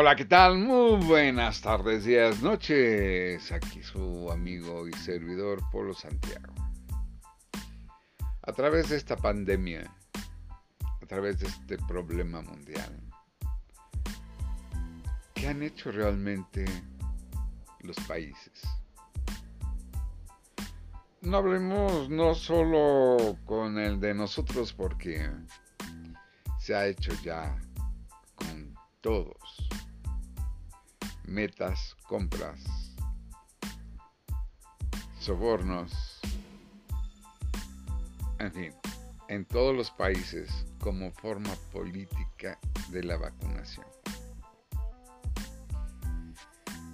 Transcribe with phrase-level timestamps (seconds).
[0.00, 0.58] Hola, ¿qué tal?
[0.58, 3.50] Muy buenas tardes, días, noches.
[3.50, 6.54] Aquí su amigo y servidor Polo Santiago.
[8.42, 9.92] A través de esta pandemia,
[11.02, 12.96] a través de este problema mundial,
[15.34, 16.64] ¿qué han hecho realmente
[17.80, 18.62] los países?
[21.22, 25.28] No hablemos no solo con el de nosotros porque
[26.60, 27.58] se ha hecho ya
[28.36, 29.37] con todos
[31.28, 32.60] metas, compras,
[35.18, 36.20] sobornos,
[38.38, 38.72] en fin,
[39.28, 42.58] en todos los países como forma política
[42.90, 43.86] de la vacunación.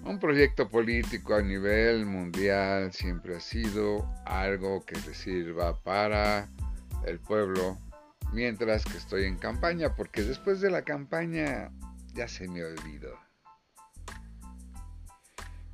[0.04, 6.50] Un proyecto político a nivel mundial siempre ha sido algo que le sirva para
[7.06, 7.78] el pueblo
[8.32, 11.70] mientras que estoy en campaña, porque después de la campaña
[12.12, 13.23] ya se me olvidó.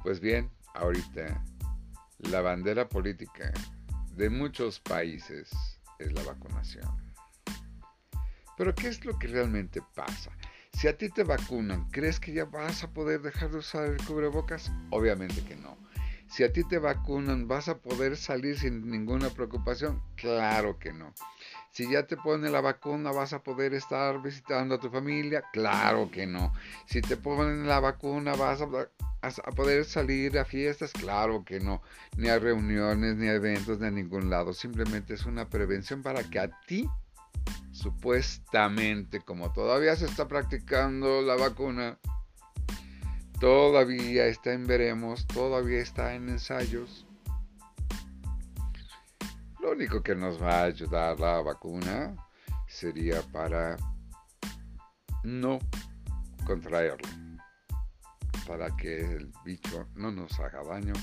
[0.02, 1.44] Pues bien, ahorita
[2.18, 3.52] la bandera política
[4.16, 5.50] de muchos países
[5.98, 6.88] es la vacunación.
[8.56, 10.30] Pero ¿qué es lo que realmente pasa?
[10.72, 13.96] Si a ti te vacunan, ¿crees que ya vas a poder dejar de usar el
[14.06, 14.72] cubrebocas?
[14.90, 15.76] Obviamente que no.
[16.28, 20.02] Si a ti te vacunan, ¿vas a poder salir sin ninguna preocupación?
[20.16, 21.12] Claro que no.
[21.70, 25.44] Si ya te ponen la vacuna, ¿vas a poder estar visitando a tu familia?
[25.52, 26.52] Claro que no.
[26.86, 31.80] Si te ponen la vacuna, ¿vas a poder salir a fiestas, claro que no,
[32.16, 34.52] ni a reuniones, ni a eventos, ni a ningún lado.
[34.52, 36.88] Simplemente es una prevención para que a ti,
[37.70, 41.98] supuestamente, como todavía se está practicando la vacuna,
[43.38, 47.06] todavía está en veremos, todavía está en ensayos.
[49.60, 52.14] Lo único que nos va a ayudar la vacuna
[52.66, 53.76] sería para
[55.22, 55.58] no
[56.46, 57.08] contraerlo
[58.50, 60.94] para que el bicho no nos haga daño.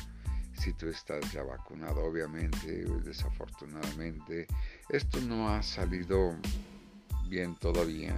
[0.52, 4.48] Si tú estás ya vacunado, obviamente, desafortunadamente,
[4.90, 6.36] esto no ha salido
[7.30, 8.14] bien todavía.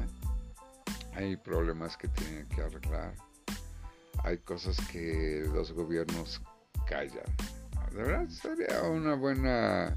[1.14, 3.14] Hay problemas que tienen que arreglar.
[4.24, 6.42] Hay cosas que los gobiernos
[6.88, 7.26] callan.
[7.92, 9.96] De verdad sería una buena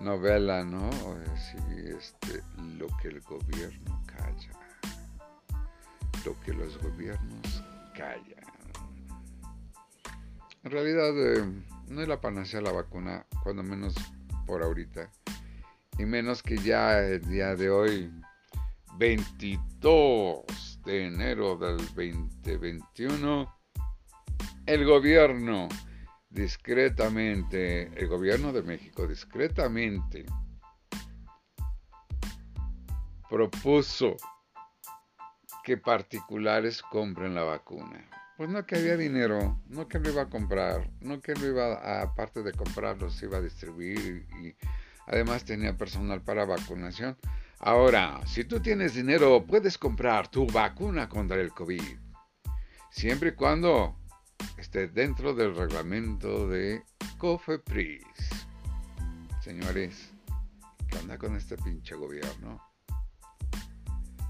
[0.00, 0.90] novela, ¿no?
[1.36, 1.56] Si
[1.96, 2.42] este,
[2.78, 4.60] lo que el gobierno calla
[6.24, 7.62] lo que los gobiernos
[7.94, 8.44] callan.
[10.62, 11.44] En realidad eh,
[11.88, 13.94] no es la panacea la vacuna, cuando menos
[14.46, 15.10] por ahorita.
[15.98, 18.10] Y menos que ya el día de hoy,
[18.98, 23.56] 22 de enero del 2021,
[24.66, 25.68] el gobierno
[26.30, 30.24] discretamente, el gobierno de México discretamente
[33.28, 34.16] propuso
[35.64, 38.08] que particulares compren la vacuna.
[38.36, 41.74] Pues no que había dinero, no que lo iba a comprar, no que lo iba,
[41.74, 44.56] a, aparte de comprarlo, se iba a distribuir y
[45.06, 47.18] además tenía personal para vacunación.
[47.58, 51.98] Ahora, si tú tienes dinero, puedes comprar tu vacuna contra el COVID,
[52.90, 53.99] siempre y cuando
[54.56, 56.82] esté dentro del reglamento de
[57.18, 58.04] COFEPRIS.
[59.42, 60.10] Señores,
[60.88, 62.60] ¿qué onda con este pinche gobierno?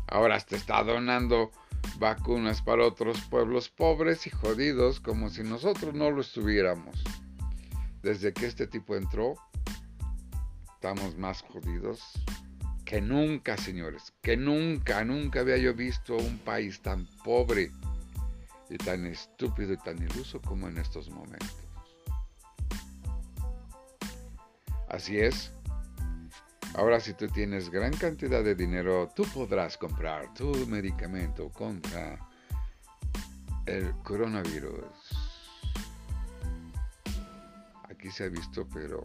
[0.09, 1.51] Ahora te está donando
[1.99, 7.03] vacunas para otros pueblos pobres y jodidos como si nosotros no lo estuviéramos.
[8.03, 9.35] Desde que este tipo entró,
[10.75, 12.01] estamos más jodidos
[12.91, 14.13] que nunca, señores.
[14.21, 17.71] Que nunca, nunca había yo visto un país tan pobre
[18.71, 21.57] y tan estúpido y tan iluso como en estos momentos.
[24.89, 25.53] Así es,
[26.75, 32.19] Ahora si tú tienes gran cantidad de dinero, tú podrás comprar tu medicamento contra
[33.67, 34.87] el coronavirus.
[37.89, 39.03] Aquí se ha visto, pero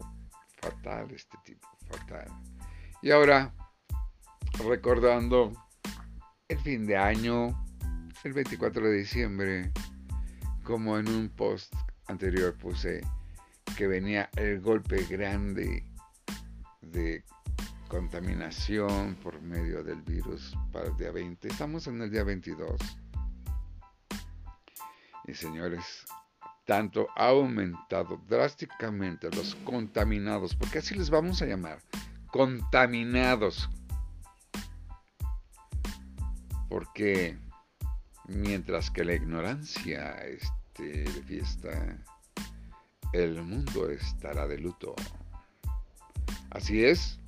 [0.62, 2.28] fatal este tipo, fatal.
[3.02, 3.52] Y ahora,
[4.64, 5.52] recordando
[6.48, 7.65] el fin de año,
[8.24, 9.72] el 24 de diciembre,
[10.64, 11.74] como en un post
[12.06, 13.00] anterior puse
[13.76, 15.84] que venía el golpe grande
[16.80, 17.24] de
[17.88, 21.48] contaminación por medio del virus para el día 20.
[21.48, 22.80] Estamos en el día 22.
[25.26, 26.04] Y señores,
[26.64, 31.80] tanto ha aumentado drásticamente los contaminados, porque así les vamos a llamar,
[32.30, 33.68] contaminados.
[36.68, 37.38] Porque
[38.28, 41.98] mientras que la ignorancia esté de fiesta,
[43.12, 44.94] el mundo estará de luto.
[46.50, 47.18] Así es,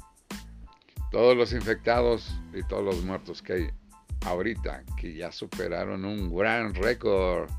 [1.10, 3.70] todos los infectados y todos los muertos que hay
[4.24, 7.50] ahorita que ya superaron un gran récord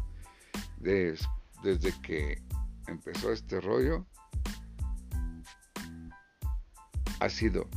[0.80, 2.42] desde que
[2.88, 4.06] empezó este rollo,
[7.20, 7.70] ha sido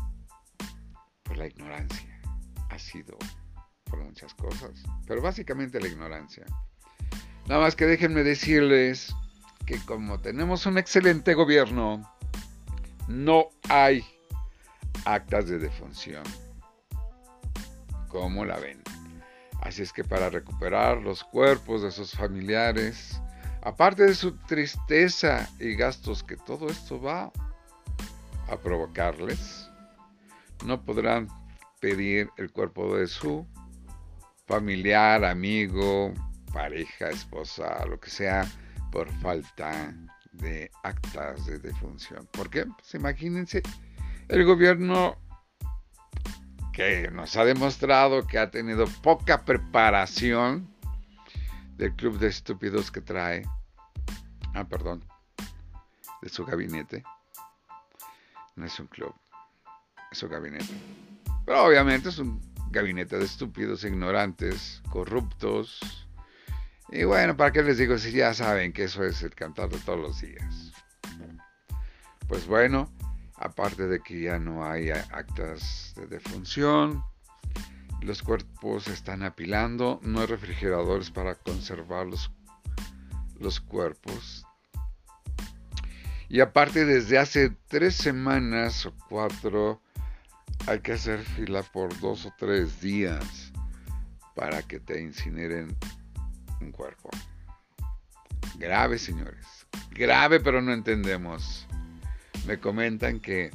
[1.22, 2.20] por la ignorancia,
[2.70, 3.16] ha sido
[3.92, 4.70] por muchas cosas,
[5.06, 6.46] pero básicamente la ignorancia.
[7.46, 9.14] Nada más que déjenme decirles
[9.66, 12.10] que como tenemos un excelente gobierno,
[13.06, 14.02] no hay
[15.04, 16.22] actas de defunción.
[18.08, 18.82] ¿Cómo la ven?
[19.60, 23.20] Así es que para recuperar los cuerpos de sus familiares,
[23.60, 27.30] aparte de su tristeza y gastos que todo esto va
[28.48, 29.68] a provocarles,
[30.64, 31.28] no podrán
[31.80, 33.46] pedir el cuerpo de su
[34.46, 36.12] familiar, amigo,
[36.52, 38.46] pareja, esposa, lo que sea,
[38.90, 39.94] por falta
[40.32, 42.28] de actas de defunción.
[42.32, 42.64] ¿Por qué?
[42.64, 43.62] Pues imagínense,
[44.28, 45.16] el gobierno
[46.72, 50.74] que nos ha demostrado que ha tenido poca preparación
[51.76, 53.44] del club de estúpidos que trae,
[54.54, 55.04] ah, perdón,
[56.22, 57.04] de su gabinete.
[58.56, 59.14] No es un club,
[60.10, 60.74] es un gabinete.
[61.44, 65.80] Pero obviamente es un gabinete de estúpidos, ignorantes, corruptos.
[66.90, 69.78] Y bueno, ¿para qué les digo si ya saben que eso es el cantar de
[69.78, 70.72] todos los días?
[72.26, 72.90] Pues bueno,
[73.36, 77.04] aparte de que ya no hay actas de defunción,
[78.00, 82.30] los cuerpos están apilando, no hay refrigeradores para conservar los,
[83.38, 84.44] los cuerpos.
[86.28, 89.82] Y aparte desde hace tres semanas o cuatro
[90.66, 93.52] hay que hacer fila por dos o tres días
[94.34, 95.76] para que te incineren
[96.60, 97.10] un cuerpo.
[98.56, 99.46] Grave, señores.
[99.90, 101.66] Grave, pero no entendemos
[102.46, 103.50] me comentan que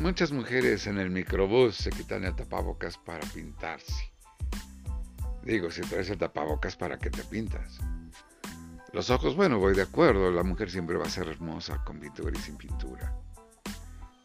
[0.00, 4.12] muchas mujeres en el microbús se quitan el tapabocas para pintarse.
[5.42, 7.78] Digo, si traes el tapabocas, ¿para qué te pintas?
[8.92, 12.32] Los ojos, bueno, voy de acuerdo, la mujer siempre va a ser hermosa con pintura
[12.34, 13.14] y sin pintura.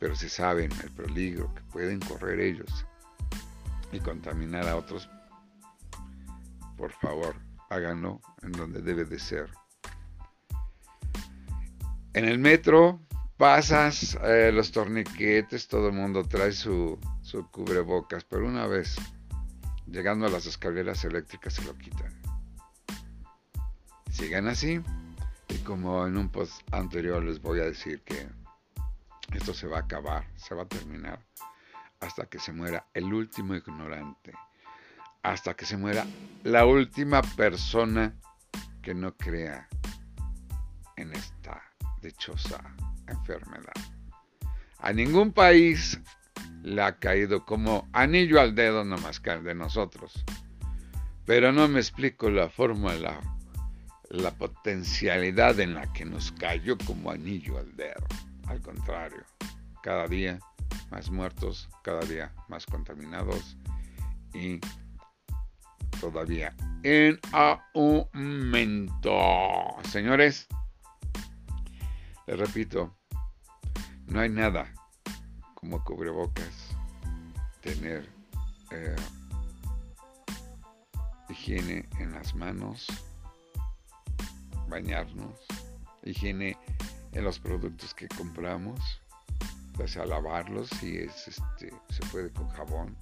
[0.04, 2.86] Pero si saben el peligro que pueden correr ellos
[3.94, 5.10] y contaminar a otros,
[6.76, 7.38] por favor,
[7.70, 9.50] háganlo en donde debe de ser.
[12.12, 13.00] En el metro
[13.38, 18.98] pasas eh, los torniquetes, todo el mundo trae su, su cubrebocas, pero una vez
[19.88, 22.12] llegando a las escaleras eléctricas se lo quitan.
[24.12, 24.82] Sigan así,
[25.48, 28.43] y como en un post anterior les voy a decir que
[29.32, 31.20] esto se va a acabar, se va a terminar,
[32.00, 34.34] hasta que se muera el último ignorante,
[35.22, 36.06] hasta que se muera
[36.44, 38.14] la última persona
[38.82, 39.68] que no crea
[40.98, 41.62] en esta
[42.02, 42.62] dichosa
[43.08, 43.74] enfermedad.
[44.80, 46.00] A ningún país
[46.62, 50.24] le ha caído como anillo al dedo nomás que de nosotros.
[51.26, 53.22] Pero no me explico la forma, la,
[54.10, 58.06] la potencialidad en la que nos cayó como anillo al dedo.
[58.48, 59.24] Al contrario,
[59.82, 60.40] cada día
[60.92, 63.58] más muertos, cada día más contaminados
[64.34, 64.60] y
[66.00, 69.12] todavía en aumento.
[69.90, 70.48] Señores,
[72.28, 72.96] les repito,
[74.08, 74.74] no hay nada
[75.56, 76.76] como cubrebocas,
[77.62, 78.10] tener
[78.72, 78.96] eh,
[81.30, 82.88] higiene en las manos,
[84.68, 85.40] bañarnos,
[86.04, 86.58] higiene
[87.14, 88.80] en los productos que compramos,
[89.78, 92.98] ya sea lavarlos si es este, se puede con jabón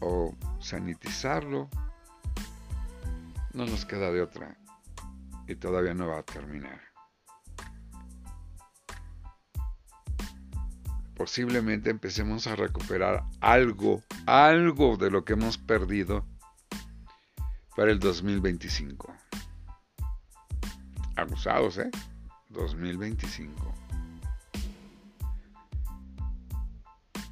[0.00, 1.68] o sanitizarlo.
[3.52, 4.56] No nos queda de otra
[5.48, 6.86] y todavía no va a terminar.
[11.16, 16.26] posiblemente empecemos a recuperar algo, algo de lo que hemos perdido
[17.74, 19.12] para el 2025.
[21.16, 21.90] Abusados, ¿eh?
[22.50, 23.74] 2025.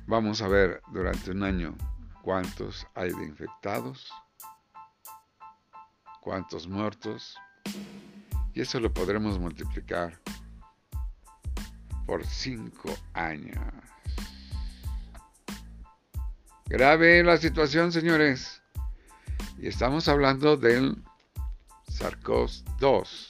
[0.07, 1.77] Vamos a ver durante un año
[2.23, 4.11] cuántos hay de infectados,
[6.21, 7.37] cuántos muertos,
[8.53, 10.21] y eso lo podremos multiplicar
[12.07, 13.59] por cinco años.
[16.67, 18.63] Grave la situación, señores.
[19.59, 21.03] Y estamos hablando del
[21.89, 23.29] Sarcos 2.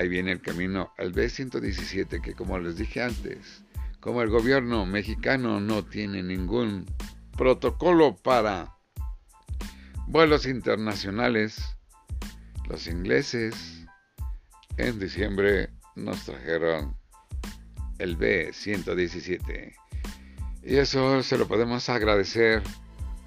[0.00, 3.62] Ahí viene el camino al B117, que como les dije antes,
[4.00, 6.86] como el gobierno mexicano no tiene ningún
[7.36, 8.78] protocolo para
[10.06, 11.76] vuelos internacionales,
[12.66, 13.84] los ingleses
[14.78, 16.96] en diciembre nos trajeron
[17.98, 19.74] el B-117
[20.62, 22.62] Y eso se lo podemos agradecer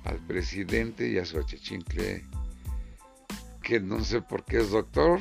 [0.06, 2.24] al presidente y a su achichincle,
[3.62, 5.20] que no sé por qué es doctor,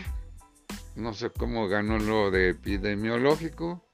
[0.95, 3.85] no sé cómo ganó lo de epidemiológico,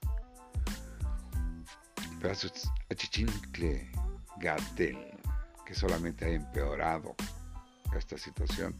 [2.21, 2.51] pero a su
[2.91, 3.91] achichincle
[4.39, 4.99] Gatel,
[5.65, 7.15] que solamente ha empeorado
[7.97, 8.75] esta situación,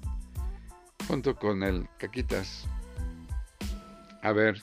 [1.07, 2.67] junto con el Caquitas.
[4.23, 4.61] A ver,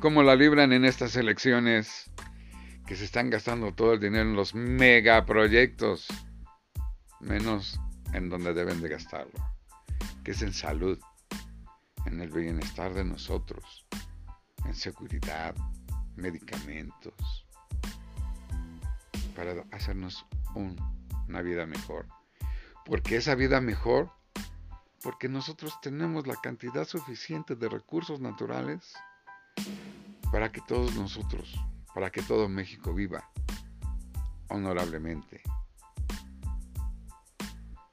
[0.00, 2.10] ¿cómo la libran en estas elecciones?
[2.86, 6.06] que se están gastando todo el dinero en los megaproyectos,
[7.20, 7.80] menos
[8.12, 9.32] en donde deben de gastarlo,
[10.22, 10.98] que es en salud,
[12.14, 13.86] en el bienestar de nosotros,
[14.64, 15.54] en seguridad,
[16.14, 17.46] medicamentos,
[19.34, 22.06] para hacernos una vida mejor.
[22.84, 24.10] Porque esa vida mejor,
[25.02, 28.94] porque nosotros tenemos la cantidad suficiente de recursos naturales
[30.30, 31.54] para que todos nosotros
[31.94, 33.30] para que todo México viva
[34.48, 35.40] honorablemente.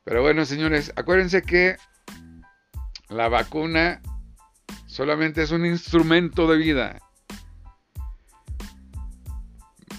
[0.03, 1.77] Pero bueno, señores, acuérdense que
[3.07, 4.01] la vacuna
[4.91, 7.01] solamente es un instrumento de vida,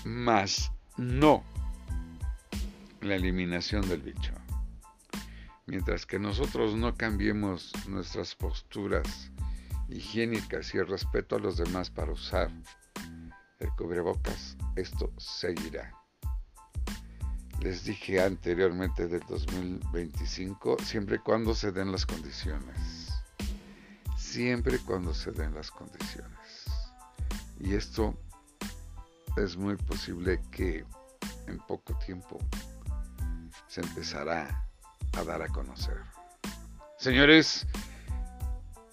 [0.04, 1.42] más no
[3.00, 4.34] la eliminación del bicho.
[5.64, 9.30] Mientras que nosotros no cambiemos nuestras posturas
[9.88, 12.50] higiénicas y el respeto a los demás para usar
[13.60, 15.90] el cubrebocas, esto seguirá.
[17.62, 23.01] Les dije anteriormente del 2025, siempre y cuando se den las condiciones.
[24.32, 26.64] Siempre cuando se den las condiciones.
[27.60, 28.18] Y esto
[29.36, 30.86] es muy posible que
[31.46, 32.38] en poco tiempo
[33.68, 34.66] se empezará
[35.18, 35.98] a dar a conocer.
[36.96, 37.66] Señores,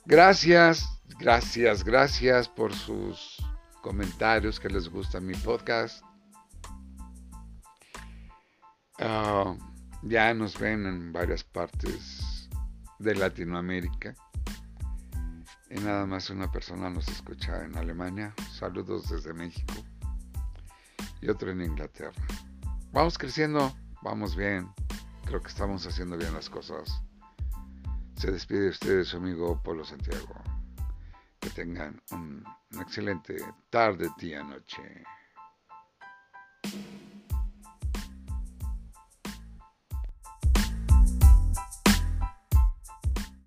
[0.05, 0.85] gracias,
[1.19, 3.37] gracias, gracias por sus
[3.81, 6.03] comentarios que les gusta mi podcast.
[8.99, 9.55] Ah,
[10.01, 12.49] ya nos ven en varias partes
[12.99, 14.13] de Latinoamérica.
[15.71, 18.33] Y nada más una persona nos escucha en Alemania.
[18.51, 19.73] Saludos desde México.
[21.21, 22.11] Y otro en Inglaterra.
[22.91, 23.71] Vamos creciendo,
[24.01, 24.67] vamos bien.
[25.25, 27.03] Creo que estamos haciendo bien las cosas.
[28.15, 30.41] Se despide usted su amigo Polo Santiago.
[31.39, 32.43] Que tengan un,
[32.81, 33.37] excelente
[33.69, 34.81] tarde, día, noche.